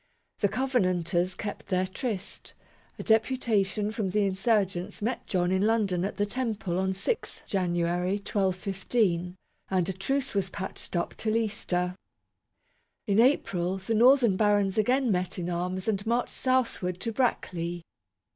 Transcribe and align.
The 0.39 0.47
covenanters 0.49 1.35
kept 1.35 1.67
their 1.67 1.85
tryst; 1.85 2.55
a 2.97 3.03
deputation 3.03 3.91
from 3.91 4.09
the 4.09 4.23
insurgents 4.25 4.99
met 4.99 5.27
John 5.27 5.51
in 5.51 5.61
London 5.61 6.03
at 6.03 6.15
the 6.15 6.25
Temple 6.25 6.79
on 6.79 6.91
6 6.91 7.43
January, 7.45 8.13
1215; 8.15 9.35
and 9.69 9.89
a 9.89 9.93
truce 9.93 10.33
was 10.33 10.49
patched 10.49 10.95
up 10.95 11.13
till 11.17 11.37
Easter. 11.37 11.95
In 13.05 13.19
April, 13.19 13.77
the 13.77 13.93
northern 13.93 14.37
barons 14.37 14.75
again 14.75 15.11
met 15.11 15.37
in 15.37 15.51
arms 15.51 15.87
and 15.87 16.03
marched 16.07 16.29
southward 16.33 16.99
to 17.01 17.11
Brackley. 17.11 17.85